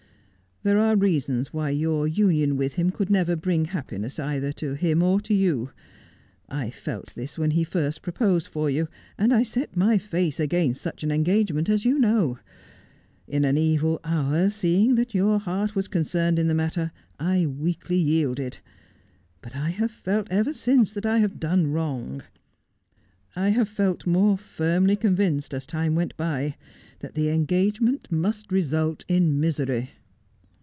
'There 0.63 0.77
are 0.77 0.95
reasons 0.95 1.51
why 1.51 1.71
your 1.71 2.07
union 2.07 2.55
with 2.55 2.73
him 2.75 2.91
could 2.91 3.09
never 3.09 3.35
bring 3.35 3.65
happiness 3.65 4.19
either 4.19 4.51
to 4.51 4.75
him 4.75 5.01
or 5.01 5.19
to 5.19 5.33
you 5.33 5.71
I 6.49 6.69
felt 6.69 7.15
this 7.15 7.35
when 7.35 7.49
he 7.49 7.63
first 7.63 8.03
proposed 8.03 8.47
for 8.47 8.69
you, 8.69 8.87
and 9.17 9.33
I 9.33 9.41
set 9.41 9.75
my 9.75 9.97
face 9.97 10.39
against 10.39 10.79
such 10.79 11.01
an 11.03 11.09
engage 11.09 11.51
ment, 11.51 11.67
as 11.67 11.83
you 11.83 11.97
know. 11.97 12.37
In 13.27 13.43
an 13.43 13.57
evil 13.57 13.99
hour, 14.03 14.49
seeing 14.49 14.93
that 14.93 15.15
your 15.15 15.39
heart 15.39 15.73
was 15.75 15.87
concerned 15.87 16.37
in 16.37 16.47
the 16.47 16.53
matter, 16.53 16.91
I 17.19 17.47
weakly 17.47 17.97
yielded 17.97 18.59
But 19.41 19.55
I 19.55 19.71
have 19.71 19.89
felt 19.89 20.27
ever 20.29 20.53
since 20.53 20.91
that 20.91 21.07
I 21.07 21.17
have 21.17 21.39
done 21.39 21.71
wrong. 21.71 22.21
I 23.35 23.49
have 23.49 23.67
felt 23.67 24.05
more 24.05 24.37
firmly 24.37 24.95
convinced 24.95 25.55
as 25.55 25.65
time 25.65 25.95
went 25.95 26.15
by 26.17 26.55
that 26.99 27.15
the 27.15 27.29
engagement 27.29 28.11
must 28.11 28.51
result 28.51 29.03
in 29.07 29.39
misery.' 29.39 29.89